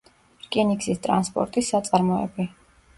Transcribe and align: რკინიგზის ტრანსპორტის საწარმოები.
რკინიგზის 0.45 1.03
ტრანსპორტის 1.05 1.73
საწარმოები. 1.77 2.53